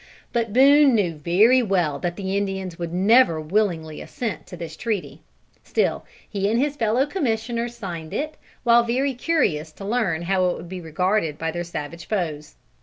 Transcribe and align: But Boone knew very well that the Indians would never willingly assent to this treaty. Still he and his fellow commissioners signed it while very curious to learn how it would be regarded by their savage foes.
But 0.33 0.51
Boone 0.51 0.95
knew 0.95 1.13
very 1.13 1.61
well 1.61 1.99
that 1.99 2.15
the 2.15 2.35
Indians 2.35 2.79
would 2.79 2.91
never 2.91 3.39
willingly 3.39 4.01
assent 4.01 4.47
to 4.47 4.57
this 4.57 4.75
treaty. 4.75 5.21
Still 5.63 6.05
he 6.27 6.49
and 6.49 6.59
his 6.59 6.75
fellow 6.75 7.05
commissioners 7.05 7.77
signed 7.77 8.11
it 8.11 8.35
while 8.63 8.81
very 8.83 9.13
curious 9.13 9.71
to 9.73 9.85
learn 9.85 10.23
how 10.23 10.47
it 10.49 10.57
would 10.57 10.69
be 10.69 10.81
regarded 10.81 11.37
by 11.37 11.51
their 11.51 11.63
savage 11.63 12.07
foes. 12.07 12.55